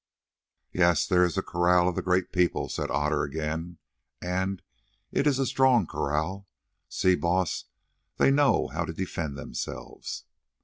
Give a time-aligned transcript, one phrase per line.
[0.73, 3.77] "Yes, there is the kraal of the Great People," said Otter again,
[4.19, 4.63] "and
[5.11, 6.47] it is a strong kraal.
[6.89, 7.65] See, Baas,
[8.17, 10.23] they know how to defend themselves.